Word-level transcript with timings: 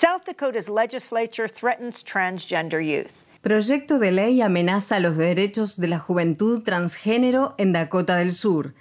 South 0.00 0.26
Dakota's 0.26 0.68
legislature 0.68 1.48
threatens 1.48 2.04
transgender 2.04 2.80
youth. 2.80 3.10
Proyecto 3.42 3.98
de 3.98 4.12
ley 4.12 4.40
amenaza 4.40 5.00
los 5.00 5.16
derechos 5.16 5.76
de 5.76 5.88
la 5.88 5.98
juventud 5.98 6.62
transgénero 6.62 7.56
en 7.58 7.72
Dakota 7.72 8.14
del 8.14 8.30
Sur. 8.30 8.74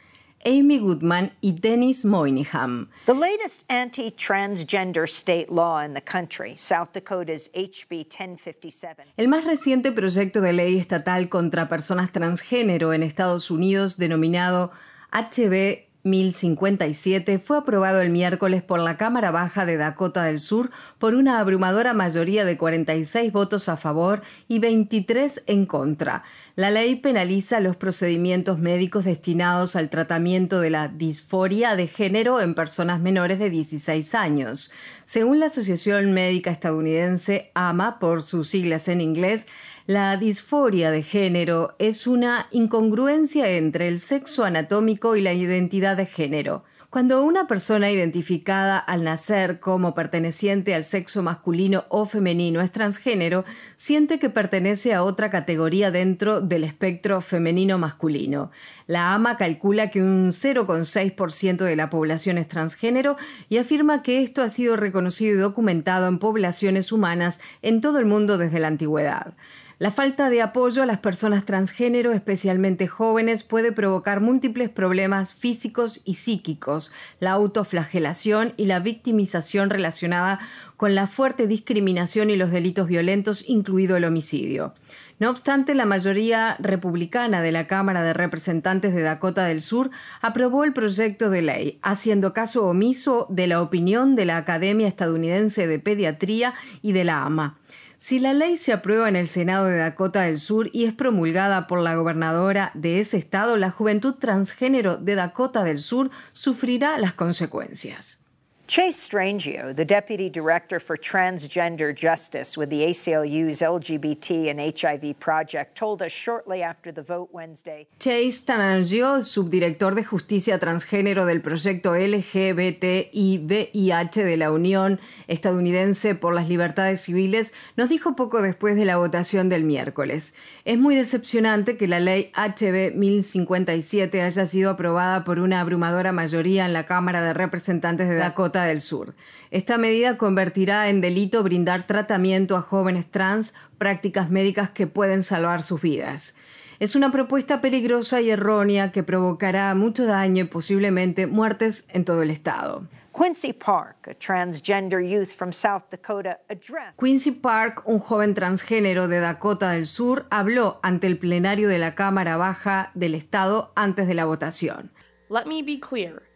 Amy 0.45 0.77
Goodman 0.77 1.31
y 1.41 1.53
Dennis 1.53 2.05
Moynihan. 2.05 2.87
The 3.07 3.15
latest 3.15 3.63
anti-transgender 3.67 5.09
state 5.09 5.49
law 5.49 5.79
in 5.83 5.95
the 5.95 6.01
country, 6.01 6.55
South 6.55 6.93
Dakota's 6.93 7.49
HB 7.55 8.05
1057. 8.11 9.05
El 9.17 9.27
más 9.27 9.43
reciente 9.43 9.91
proyecto 9.91 10.39
de 10.39 10.53
ley 10.53 10.77
estatal 10.77 11.29
contra 11.29 11.67
personas 11.67 12.11
transgénero 12.11 12.93
en 12.93 13.01
Estados 13.01 13.49
Unidos, 13.49 13.97
denominado 13.97 14.71
HB 15.11 15.86
1057 16.09 17.39
fue 17.39 17.57
aprobado 17.57 18.01
el 18.01 18.09
miércoles 18.09 18.63
por 18.63 18.79
la 18.79 18.97
Cámara 18.97 19.31
Baja 19.31 19.65
de 19.65 19.77
Dakota 19.77 20.23
del 20.23 20.39
Sur 20.39 20.71
por 20.97 21.13
una 21.13 21.39
abrumadora 21.39 21.93
mayoría 21.93 22.45
de 22.45 22.57
46 22.57 23.31
votos 23.31 23.69
a 23.69 23.77
favor 23.77 24.21
y 24.47 24.59
23 24.59 25.43
en 25.47 25.65
contra. 25.65 26.23
La 26.55 26.71
ley 26.71 26.95
penaliza 26.95 27.59
los 27.59 27.75
procedimientos 27.75 28.57
médicos 28.57 29.05
destinados 29.05 29.75
al 29.75 29.89
tratamiento 29.89 30.59
de 30.59 30.71
la 30.71 30.87
disforia 30.87 31.75
de 31.75 31.87
género 31.87 32.41
en 32.41 32.55
personas 32.55 32.99
menores 32.99 33.37
de 33.37 33.49
16 33.49 34.15
años. 34.15 34.71
Según 35.05 35.39
la 35.39 35.45
Asociación 35.47 36.13
Médica 36.13 36.49
Estadounidense 36.49 37.51
AMA, 37.53 37.99
por 37.99 38.23
sus 38.23 38.47
siglas 38.47 38.87
en 38.87 39.01
inglés, 39.01 39.45
la 39.87 40.17
disforia 40.17 40.91
de 40.91 41.01
género 41.01 41.73
es 41.79 42.07
una 42.07 42.47
incongruencia 42.51 43.49
entre 43.51 43.87
el 43.87 43.99
sexo 43.99 44.43
anatómico 44.43 45.15
y 45.15 45.21
la 45.21 45.33
identidad 45.33 45.95
de 45.95 46.05
género. 46.05 46.65
Cuando 46.89 47.23
una 47.23 47.47
persona 47.47 47.89
identificada 47.89 48.79
al 48.79 49.05
nacer 49.05 49.61
como 49.61 49.93
perteneciente 49.93 50.75
al 50.75 50.83
sexo 50.83 51.23
masculino 51.23 51.85
o 51.87 52.05
femenino 52.05 52.59
es 52.59 52.73
transgénero, 52.73 53.45
siente 53.77 54.19
que 54.19 54.29
pertenece 54.29 54.93
a 54.93 55.03
otra 55.03 55.29
categoría 55.29 55.89
dentro 55.89 56.41
del 56.41 56.65
espectro 56.65 57.21
femenino-masculino. 57.21 58.51
La 58.87 59.13
AMA 59.13 59.37
calcula 59.37 59.89
que 59.89 60.01
un 60.01 60.29
0,6% 60.31 61.63
de 61.63 61.75
la 61.77 61.89
población 61.89 62.37
es 62.37 62.49
transgénero 62.49 63.15
y 63.47 63.57
afirma 63.57 64.01
que 64.01 64.21
esto 64.21 64.41
ha 64.41 64.49
sido 64.49 64.75
reconocido 64.75 65.35
y 65.35 65.39
documentado 65.39 66.07
en 66.07 66.19
poblaciones 66.19 66.91
humanas 66.91 67.39
en 67.61 67.79
todo 67.79 67.99
el 67.99 68.05
mundo 68.05 68.37
desde 68.37 68.59
la 68.59 68.67
antigüedad. 68.67 69.33
La 69.79 69.91
falta 69.91 70.31
de 70.31 70.41
apoyo 70.41 70.81
a 70.81 70.87
las 70.87 70.97
personas 70.97 71.45
transgénero, 71.45 72.11
especialmente 72.11 72.87
jóvenes, 72.87 73.43
puede 73.43 73.71
provocar 73.71 74.21
múltiples 74.21 74.71
problemas 74.71 75.35
físicos 75.35 76.01
y 76.03 76.15
psíquicos, 76.15 76.91
la 77.19 77.33
autoflagelación 77.33 78.55
y 78.57 78.65
la 78.65 78.79
victimización 78.79 79.69
relacionada 79.69 80.39
con 80.77 80.95
la 80.95 81.05
fuerte 81.05 81.45
discriminación 81.45 82.31
y 82.31 82.37
los 82.37 82.49
delitos 82.49 82.87
violentos, 82.87 83.47
incluido 83.47 83.97
el 83.97 84.05
homicidio. 84.05 84.73
No 85.19 85.29
obstante, 85.29 85.75
la 85.75 85.85
mayoría 85.85 86.57
republicana 86.57 87.43
de 87.43 87.51
la 87.51 87.67
Cámara 87.67 88.01
de 88.01 88.13
Representantes 88.13 88.95
de 88.95 89.03
Dakota 89.03 89.45
del 89.45 89.61
Sur 89.61 89.91
aprobó 90.21 90.63
el 90.63 90.73
proyecto 90.73 91.29
de 91.29 91.43
ley, 91.43 91.79
haciendo 91.83 92.33
caso 92.33 92.65
omiso 92.65 93.27
de 93.29 93.45
la 93.45 93.61
opinión 93.61 94.15
de 94.15 94.25
la 94.25 94.37
Academia 94.37 94.87
Estadounidense 94.87 95.67
de 95.67 95.77
Pediatría 95.77 96.55
y 96.81 96.93
de 96.93 97.03
la 97.03 97.21
AMA. 97.21 97.59
Si 97.97 98.19
la 98.19 98.33
ley 98.33 98.57
se 98.57 98.73
aprueba 98.73 99.09
en 99.09 99.15
el 99.15 99.27
Senado 99.27 99.65
de 99.65 99.77
Dakota 99.77 100.21
del 100.21 100.37
Sur 100.37 100.69
y 100.71 100.85
es 100.85 100.93
promulgada 100.93 101.65
por 101.65 101.79
la 101.79 101.95
gobernadora 101.95 102.69
de 102.75 102.99
ese 102.99 103.17
estado, 103.17 103.57
la 103.57 103.71
juventud 103.71 104.13
transgénero 104.13 104.97
de 104.97 105.15
Dakota 105.15 105.63
del 105.63 105.79
Sur 105.79 106.11
sufrirá 106.31 106.99
las 106.99 107.13
consecuencias. 107.13 108.19
Chase 108.67 108.97
Strangio, 108.97 109.73
the 109.73 109.85
Deputy 109.85 110.29
Director 110.29 110.81
for 110.81 110.97
Transgender 110.97 111.95
Justice 111.95 112.57
with 112.57 112.69
the 112.69 112.81
ACLU's 112.81 113.61
LGBT 113.61 114.49
and 114.49 114.59
HIV 114.59 115.17
project, 115.21 115.77
told 115.77 116.01
us 116.01 116.11
shortly 116.11 116.61
after 116.61 116.91
the 116.91 117.01
vote 117.01 117.29
Wednesday. 117.31 117.87
Chase 117.97 118.43
Strangio, 118.45 119.21
subdirector 119.21 119.95
de 119.95 120.03
Justicia 120.03 120.59
Transgénero 120.59 121.25
del 121.25 121.41
proyecto 121.41 121.95
LGBTI-VIH 121.95 124.23
de 124.25 124.35
la 124.35 124.51
Unión 124.51 124.99
Estadounidense 125.29 126.15
por 126.15 126.33
las 126.33 126.49
Libertades 126.49 126.99
Civiles, 126.99 127.53
nos 127.77 127.87
dijo 127.87 128.17
poco 128.17 128.41
después 128.41 128.75
de 128.75 128.83
la 128.83 128.97
votación 128.97 129.47
del 129.47 129.63
miércoles. 129.63 130.35
Es 130.65 130.77
muy 130.77 130.95
decepcionante 130.95 131.77
que 131.77 131.87
la 131.87 132.01
ley 132.01 132.33
HB 132.35 132.95
1057 132.95 134.21
haya 134.21 134.45
sido 134.45 134.71
aprobada 134.71 135.23
por 135.23 135.39
una 135.39 135.61
abrumadora 135.61 136.11
mayoría 136.11 136.65
en 136.65 136.73
la 136.73 136.85
Cámara 136.85 137.21
de 137.21 137.33
Representantes 137.33 138.09
de 138.09 138.15
Dakota 138.15 138.56
del 138.65 138.81
Sur. 138.81 139.15
Esta 139.51 139.77
medida 139.77 140.17
convertirá 140.17 140.89
en 140.89 141.01
delito 141.01 141.43
brindar 141.43 141.87
tratamiento 141.87 142.55
a 142.55 142.61
jóvenes 142.61 143.07
trans, 143.07 143.53
prácticas 143.77 144.29
médicas 144.29 144.69
que 144.69 144.87
pueden 144.87 145.23
salvar 145.23 145.63
sus 145.63 145.81
vidas. 145.81 146.35
Es 146.79 146.95
una 146.95 147.11
propuesta 147.11 147.59
peligrosa 147.59 148.21
y 148.21 148.29
errónea 148.29 148.91
que 148.91 149.01
provocará 149.01 149.73
mucho 149.73 150.05
daño 150.05 150.43
y 150.43 150.47
posiblemente 150.47 151.25
muertes 151.25 151.87
en 151.91 152.05
todo 152.05 152.21
el 152.21 152.29
estado. 152.29 152.87
Quincy 153.17 153.53
Park, 153.53 154.09
a 154.09 154.13
transgender 154.13 155.01
youth 155.01 155.29
from 155.35 155.51
South 155.51 155.89
Dakota, 155.89 156.39
addressed. 156.49 156.99
Quincy 156.99 157.31
Park, 157.31 157.81
un 157.87 157.97
joven 157.97 158.35
transgénero 158.35 159.07
de 159.07 159.19
Dakota 159.19 159.71
del 159.71 159.87
Sur, 159.87 160.27
habló 160.29 160.79
ante 160.83 161.07
el 161.07 161.17
plenario 161.17 161.67
de 161.67 161.79
la 161.79 161.95
Cámara 161.95 162.37
Baja 162.37 162.91
del 162.93 163.15
Estado 163.15 163.71
antes 163.75 164.05
de 164.05 164.13
la 164.13 164.25
votación. 164.25 164.91
Let 165.29 165.47
me 165.47 165.63
be 165.63 165.79
clear. 165.79 166.26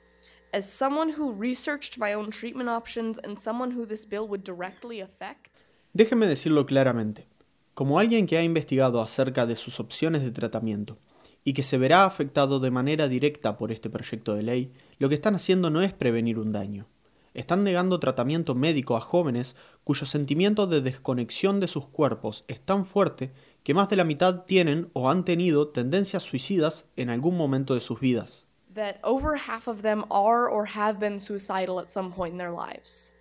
As 0.53 0.69
someone 0.69 1.13
who 1.17 1.31
researched 1.31 1.97
my 1.97 2.13
own 2.13 2.29
treatment 2.29 2.67
options 2.67 3.17
and 3.23 3.38
someone 3.39 3.72
who 3.73 3.85
this 3.85 4.06
bill 4.06 4.28
would 4.28 4.44
directly 4.44 5.00
affect. 5.00 5.66
Déjeme 5.94 6.28
decirlo 6.28 6.66
claramente. 6.66 7.25
Como 7.73 8.00
alguien 8.00 8.28
que 8.28 8.38
ha 8.38 8.44
investigado 8.44 9.01
acerca 9.01 9.45
de 9.45 9.56
sus 9.56 9.79
opciones 9.79 10.23
de 10.23 10.31
tratamiento 10.31 10.97
y 11.45 11.53
que 11.53 11.63
se 11.63 11.78
verá 11.78 12.03
afectado 12.03 12.59
de 12.59 12.69
manera 12.69 13.07
directa 13.07 13.56
por 13.56 13.72
este 13.72 13.89
proyecto 13.89 14.35
de 14.35 14.44
ley, 14.44 14.73
lo 15.00 15.07
que 15.07 15.16
están 15.16 15.35
haciendo 15.35 15.69
no 15.69 15.81
es 15.81 15.94
prevenir 15.94 16.38
un 16.38 16.51
daño. 16.51 16.85
Están 17.33 17.63
negando 17.63 18.01
tratamiento 18.01 18.53
médico 18.53 18.97
a 18.97 19.01
jóvenes 19.01 19.56
cuyo 19.85 20.06
sentimiento 20.06 20.68
de 20.68 20.81
desconexión 20.81 21.62
de 21.62 21.69
sus 21.69 21.88
cuerpos 21.88 22.44
es 22.50 22.59
tan 22.59 22.83
fuerte 22.85 23.31
que 23.63 23.73
más 23.73 23.88
de 23.88 23.95
la 23.95 24.03
mitad 24.03 24.44
tienen 24.44 24.89
o 24.91 25.09
han 25.09 25.23
tenido 25.23 25.69
tendencias 25.69 26.23
suicidas 26.23 26.88
en 26.97 27.09
algún 27.09 27.38
momento 27.38 27.73
de 27.73 27.79
sus 27.79 28.01
vidas. 28.01 28.47
That 28.75 28.99
over 29.03 29.35
half 29.35 29.67
of 29.67 29.81
them 29.81 30.05
are 30.09 30.47
or 30.47 30.65
have 30.65 30.99
been 30.99 31.19
suicidal 31.19 31.79
at 31.79 31.89
some 31.89 32.11
point 32.11 32.33
in 32.33 32.37
their 32.37 32.51
lives. 32.51 33.13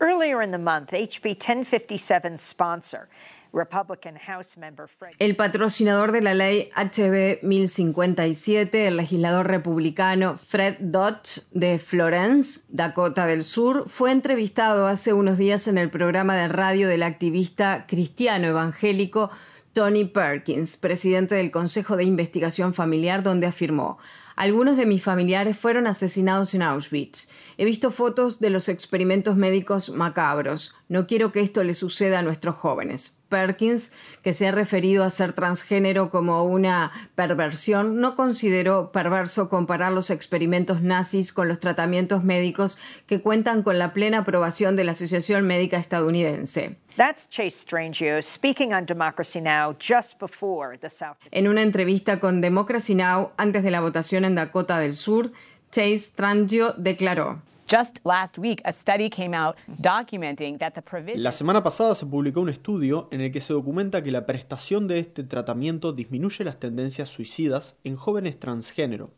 Earlier 0.00 0.42
in 0.42 0.50
the 0.50 0.58
month, 0.58 0.90
HB 0.90 1.38
1057 1.38 2.36
sponsor, 2.36 3.08
Republican 3.52 4.16
House 4.16 4.58
member 4.58 4.86
Fred. 4.86 5.14
El 5.18 5.36
patrocinador 5.36 6.12
de 6.12 6.20
la 6.20 6.34
ley 6.34 6.70
HB 6.76 7.42
1057, 7.42 8.88
el 8.88 8.96
legislador 8.98 9.48
republicano 9.48 10.36
Fred 10.36 10.76
Dodge 10.80 11.40
de 11.52 11.78
Florence, 11.78 12.60
Dakota 12.68 13.26
del 13.26 13.42
Sur, 13.42 13.88
fue 13.88 14.12
entrevistado 14.12 14.86
hace 14.86 15.14
unos 15.14 15.38
días 15.38 15.66
en 15.66 15.78
el 15.78 15.88
programa 15.88 16.36
de 16.36 16.48
radio 16.48 16.88
del 16.88 17.02
activista 17.02 17.86
cristiano 17.86 18.48
evangélico 18.48 19.30
Tony 19.72 20.04
Perkins, 20.04 20.76
presidente 20.76 21.34
del 21.36 21.50
Consejo 21.50 21.96
de 21.96 22.04
Investigación 22.04 22.74
Familiar, 22.74 23.22
donde 23.22 23.46
afirmó 23.46 23.98
algunos 24.36 24.76
de 24.76 24.84
mis 24.84 25.02
familiares 25.02 25.56
fueron 25.56 25.86
asesinados 25.86 26.54
en 26.54 26.60
Auschwitz. 26.62 27.28
He 27.56 27.64
visto 27.64 27.90
fotos 27.90 28.38
de 28.38 28.50
los 28.50 28.68
experimentos 28.68 29.34
médicos 29.36 29.88
macabros. 29.88 30.74
No 30.88 31.06
quiero 31.06 31.32
que 31.32 31.40
esto 31.40 31.64
le 31.64 31.72
suceda 31.72 32.18
a 32.18 32.22
nuestros 32.22 32.54
jóvenes. 32.54 33.16
Perkins, 33.28 33.92
que 34.22 34.32
se 34.32 34.46
ha 34.46 34.52
referido 34.52 35.04
a 35.04 35.10
ser 35.10 35.32
transgénero 35.32 36.10
como 36.10 36.44
una 36.44 36.92
perversión, 37.14 38.00
no 38.00 38.14
consideró 38.14 38.92
perverso 38.92 39.48
comparar 39.48 39.92
los 39.92 40.10
experimentos 40.10 40.82
nazis 40.82 41.32
con 41.32 41.48
los 41.48 41.58
tratamientos 41.58 42.22
médicos 42.22 42.78
que 43.06 43.20
cuentan 43.20 43.62
con 43.62 43.78
la 43.78 43.92
plena 43.92 44.18
aprobación 44.18 44.76
de 44.76 44.84
la 44.84 44.92
Asociación 44.92 45.46
Médica 45.46 45.78
Estadounidense. 45.78 46.76
That's 46.96 47.28
Chase 47.28 47.58
Strangio 47.58 48.22
speaking 48.22 48.72
on 48.72 48.86
Democracy 48.86 49.40
Now! 49.40 49.76
just 49.78 50.18
before 50.18 50.78
the 50.78 50.88
South. 50.88 51.16
En 51.30 51.46
una 51.46 51.62
entrevista 51.62 52.20
con 52.20 52.40
Democracy 52.40 52.94
Now! 52.94 53.32
antes 53.36 53.62
de 53.62 53.70
la 53.70 53.80
votación 53.82 54.24
en 54.26 54.34
Dakota 54.34 54.78
del 54.78 54.94
Sur, 54.94 55.32
Chase 55.70 55.98
Strangio 55.98 56.74
declaró. 56.76 57.42
Just 57.68 57.98
last 58.04 58.38
week, 58.38 58.60
a 58.64 58.70
study 58.70 59.10
came 59.10 59.36
out 59.36 59.56
documenting 59.66 60.56
that 60.58 60.74
the 60.74 60.82
provision. 60.82 61.24
La 61.24 61.32
semana 61.32 61.64
pasada 61.64 61.96
se 61.96 62.06
publicó 62.06 62.40
un 62.40 62.48
estudio 62.48 63.08
en 63.10 63.20
el 63.20 63.32
que 63.32 63.40
se 63.40 63.52
documenta 63.52 64.04
que 64.04 64.12
la 64.12 64.24
prestación 64.24 64.86
de 64.86 65.00
este 65.00 65.24
tratamiento 65.24 65.92
disminuye 65.92 66.44
las 66.44 66.60
tendencias 66.60 67.08
suicidas 67.08 67.76
en 67.82 67.96
jóvenes 67.96 68.38
transgénero. 68.38 69.10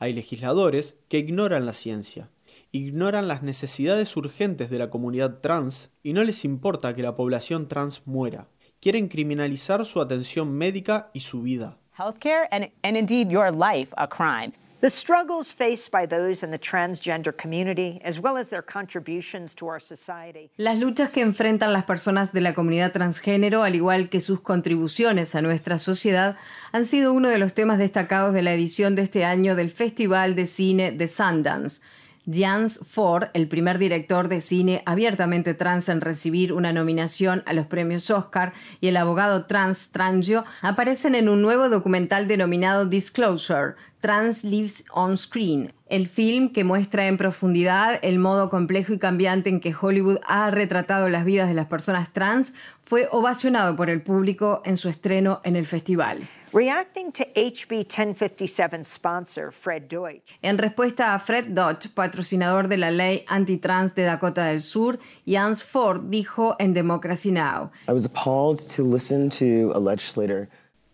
Hay 0.00 0.14
legisladores 0.14 0.96
que 1.08 1.18
ignoran 1.18 1.64
la 1.64 1.72
ciencia, 1.72 2.28
ignoran 2.72 3.28
las 3.28 3.42
necesidades 3.44 4.16
urgentes 4.16 4.68
de 4.70 4.78
la 4.78 4.90
comunidad 4.90 5.38
trans 5.40 5.90
y 6.02 6.12
no 6.12 6.24
les 6.24 6.44
importa 6.44 6.96
que 6.96 7.02
la 7.02 7.14
población 7.14 7.68
trans 7.68 8.02
muera. 8.04 8.48
Quieren 8.80 9.06
criminalizar 9.06 9.86
su 9.86 10.00
atención 10.00 10.52
médica 10.52 11.10
y 11.12 11.20
su 11.20 11.42
vida. 11.42 11.78
Healthcare 12.00 12.46
and, 12.50 12.70
and 12.82 12.96
indeed 12.96 13.30
your 13.30 13.50
life 13.50 13.92
a 13.98 14.08
crime. 14.08 14.54
The 14.80 14.88
struggles 14.88 15.52
faced 15.52 15.90
by 15.90 16.06
those 16.06 16.42
in 16.42 16.50
the 16.50 16.58
transgender 16.58 17.36
community, 17.36 18.00
as 18.02 18.18
well 18.18 18.38
as 18.38 18.48
their 18.48 18.62
contributions 18.62 19.54
to 19.56 19.68
our 19.68 19.78
society. 19.78 20.50
Las 20.56 20.78
luchas 20.78 21.10
que 21.10 21.20
enfrentan 21.20 21.74
las 21.74 21.84
personas 21.84 22.32
de 22.32 22.40
la 22.40 22.54
comunidad 22.54 22.92
transgénero, 22.92 23.62
al 23.62 23.74
igual 23.74 24.08
que 24.08 24.22
sus 24.22 24.40
contribuciones 24.40 25.34
a 25.34 25.42
nuestra 25.42 25.78
sociedad, 25.78 26.38
han 26.72 26.86
sido 26.86 27.12
uno 27.12 27.28
de 27.28 27.36
los 27.36 27.52
temas 27.52 27.76
destacados 27.76 28.32
de 28.32 28.40
la 28.40 28.54
edición 28.54 28.96
de 28.96 29.02
este 29.02 29.26
año 29.26 29.54
del 29.54 29.70
Festival 29.70 30.34
de 30.34 30.46
Cine 30.46 30.92
de 30.92 31.06
Sundance. 31.06 31.82
Jans 32.26 32.80
Ford, 32.86 33.28
el 33.34 33.48
primer 33.48 33.78
director 33.78 34.28
de 34.28 34.40
cine 34.40 34.82
abiertamente 34.86 35.54
trans 35.54 35.88
en 35.88 36.00
recibir 36.00 36.52
una 36.52 36.72
nominación 36.72 37.42
a 37.46 37.52
los 37.52 37.66
premios 37.66 38.10
Oscar, 38.10 38.52
y 38.80 38.88
el 38.88 38.96
abogado 38.96 39.46
trans 39.46 39.90
Trangio 39.90 40.44
aparecen 40.62 41.14
en 41.14 41.28
un 41.28 41.42
nuevo 41.42 41.68
documental 41.68 42.28
denominado 42.28 42.86
Disclosure, 42.86 43.74
Trans 44.00 44.44
Lives 44.44 44.84
on 44.92 45.18
Screen, 45.18 45.72
el 45.88 46.06
film 46.06 46.50
que 46.50 46.64
muestra 46.64 47.06
en 47.06 47.18
profundidad 47.18 47.98
el 48.02 48.18
modo 48.18 48.48
complejo 48.48 48.94
y 48.94 48.98
cambiante 48.98 49.50
en 49.50 49.60
que 49.60 49.74
Hollywood 49.78 50.20
ha 50.26 50.50
retratado 50.50 51.08
las 51.10 51.24
vidas 51.24 51.48
de 51.48 51.54
las 51.54 51.66
personas 51.66 52.10
trans, 52.10 52.54
fue 52.82 53.08
ovacionado 53.12 53.76
por 53.76 53.90
el 53.90 54.00
público 54.00 54.62
en 54.64 54.76
su 54.76 54.88
estreno 54.88 55.40
en 55.44 55.54
el 55.54 55.66
festival. 55.66 56.28
Reacting 56.52 57.12
to 57.12 57.24
HB 57.36 57.86
1057 57.86 58.82
sponsor 58.82 59.52
Fred 59.52 59.88
Deutsch. 59.88 60.36
En 60.42 60.58
respuesta 60.58 61.14
a 61.14 61.18
Fred 61.20 61.54
Deutsch, 61.54 61.94
patrocinador 61.94 62.66
de 62.68 62.76
la 62.76 62.90
ley 62.90 63.24
antitrans 63.28 63.94
de 63.94 64.02
Dakota 64.02 64.46
del 64.46 64.60
Sur, 64.60 64.98
Jans 65.24 65.62
Ford 65.62 66.10
dijo 66.10 66.56
en 66.58 66.72
Democracy 66.72 67.30
Now! 67.30 67.70
I 67.86 67.92
was 67.92 68.04
appalled 68.04 68.58
to 68.74 68.82
listen 68.82 69.30
to 69.30 69.70
a 69.76 69.78
legislator 69.78 70.48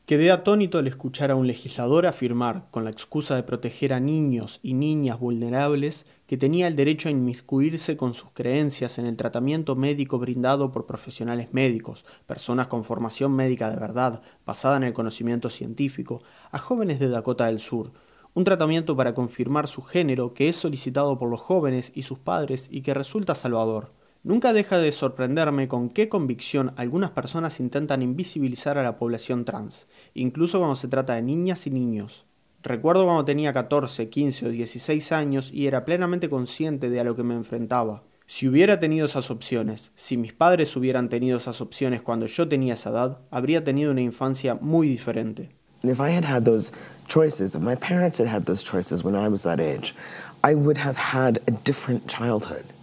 Quedé 0.06 0.30
atónito 0.30 0.78
al 0.78 0.86
escuchar 0.86 1.32
a 1.32 1.34
un 1.34 1.48
legislador 1.48 2.06
afirmar, 2.06 2.68
con 2.70 2.84
la 2.84 2.90
excusa 2.90 3.34
de 3.34 3.42
proteger 3.42 3.92
a 3.92 3.98
niños 3.98 4.60
y 4.62 4.74
niñas 4.74 5.18
vulnerables, 5.18 6.06
que 6.28 6.36
tenía 6.36 6.68
el 6.68 6.76
derecho 6.76 7.08
a 7.08 7.10
inmiscuirse 7.10 7.96
con 7.96 8.14
sus 8.14 8.30
creencias 8.30 9.00
en 9.00 9.06
el 9.06 9.16
tratamiento 9.16 9.74
médico 9.74 10.20
brindado 10.20 10.70
por 10.70 10.86
profesionales 10.86 11.48
médicos, 11.50 12.04
personas 12.24 12.68
con 12.68 12.84
formación 12.84 13.32
médica 13.32 13.68
de 13.68 13.80
verdad, 13.80 14.22
basada 14.46 14.76
en 14.76 14.84
el 14.84 14.92
conocimiento 14.92 15.50
científico, 15.50 16.22
a 16.52 16.58
jóvenes 16.60 17.00
de 17.00 17.08
Dakota 17.08 17.46
del 17.46 17.58
Sur, 17.58 17.90
un 18.32 18.44
tratamiento 18.44 18.94
para 18.94 19.12
confirmar 19.12 19.66
su 19.66 19.82
género 19.82 20.34
que 20.34 20.48
es 20.48 20.54
solicitado 20.54 21.18
por 21.18 21.28
los 21.28 21.40
jóvenes 21.40 21.90
y 21.96 22.02
sus 22.02 22.20
padres 22.20 22.68
y 22.70 22.82
que 22.82 22.94
resulta 22.94 23.34
salvador. 23.34 23.95
Nunca 24.26 24.52
deja 24.52 24.78
de 24.78 24.90
sorprenderme 24.90 25.68
con 25.68 25.88
qué 25.88 26.08
convicción 26.08 26.72
algunas 26.74 27.10
personas 27.10 27.60
intentan 27.60 28.02
invisibilizar 28.02 28.76
a 28.76 28.82
la 28.82 28.96
población 28.96 29.44
trans, 29.44 29.86
incluso 30.14 30.58
cuando 30.58 30.74
se 30.74 30.88
trata 30.88 31.14
de 31.14 31.22
niñas 31.22 31.68
y 31.68 31.70
niños. 31.70 32.24
Recuerdo 32.64 33.04
cuando 33.04 33.24
tenía 33.24 33.52
14, 33.52 34.08
15 34.08 34.46
o 34.46 34.48
16 34.48 35.12
años 35.12 35.52
y 35.52 35.68
era 35.68 35.84
plenamente 35.84 36.28
consciente 36.28 36.90
de 36.90 36.98
a 36.98 37.04
lo 37.04 37.14
que 37.14 37.22
me 37.22 37.34
enfrentaba. 37.34 38.02
Si 38.26 38.48
hubiera 38.48 38.80
tenido 38.80 39.06
esas 39.06 39.30
opciones, 39.30 39.92
si 39.94 40.16
mis 40.16 40.32
padres 40.32 40.74
hubieran 40.74 41.08
tenido 41.08 41.38
esas 41.38 41.60
opciones 41.60 42.02
cuando 42.02 42.26
yo 42.26 42.48
tenía 42.48 42.74
esa 42.74 42.90
edad, 42.90 43.22
habría 43.30 43.62
tenido 43.62 43.92
una 43.92 44.00
infancia 44.00 44.58
muy 44.60 44.88
diferente. 44.88 45.50
If 45.84 46.00
I 46.00 46.10
had 46.10 46.24
had 46.24 46.42
those 46.42 46.72
choices, 47.06 47.54
if 47.54 47.60
my 47.60 47.76
parents 47.76 48.18
had 48.18 48.26
had 48.26 48.42
those 48.42 48.64
choices 48.64 49.04
when 49.04 49.14
I 49.14 49.28
was 49.28 49.44
that 49.44 49.60
age, 49.60 49.94
I 50.42 50.56
would 50.56 50.78
have 50.78 50.96
had 50.96 51.40
a 51.46 51.52
different 51.64 52.08
childhood. 52.08 52.75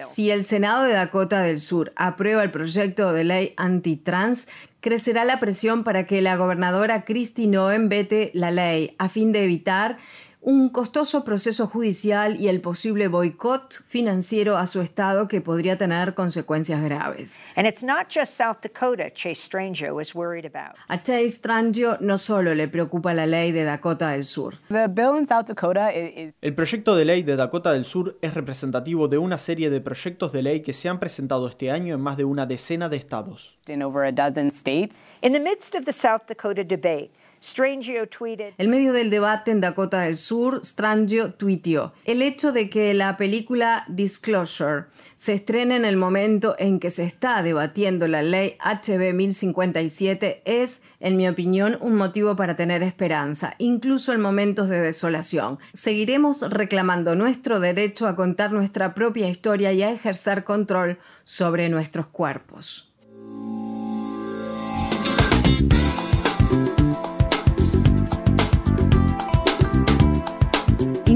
Si 0.00 0.30
el 0.30 0.44
Senado 0.44 0.84
de 0.84 0.94
Dakota 0.94 1.42
del 1.42 1.58
Sur 1.58 1.92
aprueba 1.94 2.42
el 2.42 2.50
proyecto 2.50 3.12
de 3.12 3.24
ley 3.24 3.52
antitrans, 3.58 4.48
crecerá 4.80 5.24
la 5.24 5.38
presión 5.38 5.84
para 5.84 6.06
que 6.06 6.22
la 6.22 6.36
gobernadora 6.36 7.04
Kristi 7.04 7.48
Noem 7.48 7.90
vete 7.90 8.30
la 8.32 8.50
ley 8.50 8.94
a 8.96 9.10
fin 9.10 9.30
de 9.30 9.44
evitar 9.44 9.98
un 10.44 10.70
costoso 10.70 11.22
proceso 11.22 11.68
judicial 11.68 12.34
y 12.40 12.48
el 12.48 12.60
posible 12.60 13.06
boicot 13.06 13.80
financiero 13.84 14.56
a 14.56 14.66
su 14.66 14.80
estado 14.80 15.28
que 15.28 15.40
podría 15.40 15.78
tener 15.78 16.14
consecuencias 16.14 16.82
graves. 16.82 17.40
and 17.54 17.64
it's 17.64 17.84
not 17.84 18.08
just 18.12 18.34
South 18.36 18.56
Dakota 18.60 19.08
Chase 19.14 19.40
Strangio 19.40 20.00
is 20.02 20.16
worried 20.16 20.44
about. 20.44 20.74
A 20.88 21.00
Chase 21.00 21.38
Trangio 21.40 21.96
no 22.00 22.18
solo 22.18 22.54
le 22.56 22.66
preocupa 22.66 23.14
la 23.14 23.24
ley 23.24 23.52
de 23.52 23.62
Dakota 23.64 24.08
del 24.10 24.24
Sur. 24.24 24.56
The 24.68 24.88
bill 24.88 25.16
in 25.16 25.26
South 25.26 25.46
Dakota 25.46 25.92
i- 25.94 26.12
is, 26.26 26.34
El 26.42 26.54
proyecto 26.54 26.96
de 26.96 27.04
ley 27.04 27.22
de 27.22 27.36
Dakota 27.36 27.72
del 27.72 27.84
Sur 27.84 28.18
es 28.20 28.34
representativo 28.34 29.06
de 29.06 29.18
una 29.18 29.38
serie 29.38 29.70
de 29.70 29.80
proyectos 29.80 30.32
de 30.32 30.42
ley 30.42 30.60
que 30.60 30.72
se 30.72 30.88
han 30.88 30.98
presentado 30.98 31.46
este 31.46 31.70
año 31.70 31.94
en 31.94 32.00
más 32.00 32.16
de 32.16 32.24
una 32.24 32.46
decena 32.46 32.88
de 32.88 32.96
estados. 32.96 33.58
in 33.68 33.80
over 33.82 34.04
a 34.04 34.10
dozen 34.10 34.48
states. 34.50 35.00
In 35.22 35.32
the 35.32 35.40
midst 35.40 35.76
of 35.76 35.84
the 35.84 35.92
South 35.92 36.22
Dakota 36.26 36.64
debate, 36.64 37.12
Strangio 37.12 37.21
En 38.56 38.70
medio 38.70 38.92
del 38.92 39.10
debate 39.10 39.50
en 39.50 39.60
Dakota 39.60 40.02
del 40.02 40.16
Sur, 40.16 40.64
Strangio 40.64 41.34
tuiteó, 41.34 41.92
el 42.04 42.22
hecho 42.22 42.52
de 42.52 42.70
que 42.70 42.94
la 42.94 43.16
película 43.16 43.84
Disclosure 43.88 44.84
se 45.16 45.34
estrene 45.34 45.74
en 45.74 45.84
el 45.84 45.96
momento 45.96 46.54
en 46.56 46.78
que 46.78 46.90
se 46.90 47.02
está 47.02 47.42
debatiendo 47.42 48.06
la 48.06 48.22
ley 48.22 48.56
HB 48.60 49.12
1057 49.12 50.42
es, 50.44 50.82
en 51.00 51.16
mi 51.16 51.26
opinión, 51.26 51.78
un 51.80 51.96
motivo 51.96 52.36
para 52.36 52.54
tener 52.54 52.84
esperanza, 52.84 53.54
incluso 53.58 54.12
en 54.12 54.20
momentos 54.20 54.68
de 54.68 54.80
desolación. 54.80 55.58
Seguiremos 55.72 56.48
reclamando 56.48 57.16
nuestro 57.16 57.58
derecho 57.58 58.06
a 58.06 58.14
contar 58.14 58.52
nuestra 58.52 58.94
propia 58.94 59.28
historia 59.28 59.72
y 59.72 59.82
a 59.82 59.90
ejercer 59.90 60.44
control 60.44 60.98
sobre 61.24 61.68
nuestros 61.68 62.06
cuerpos. 62.06 62.91